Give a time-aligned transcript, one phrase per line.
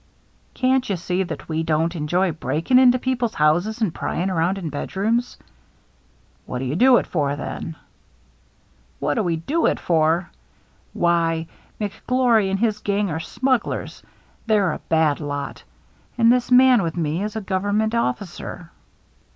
[0.55, 4.57] "Can't you see that we don't enjoy break ing into people's houses and prying around
[4.57, 5.37] in bedrooms?""
[6.47, 7.75] What do you do it for then?""
[8.99, 10.31] What do we do it for!
[10.93, 11.45] Why,
[11.79, 14.03] McGlory 332 THE MERRT ANNE and his gang are smugglers—
[14.47, 15.63] they're a bad lot.
[16.17, 18.71] And this man with me is a government officer."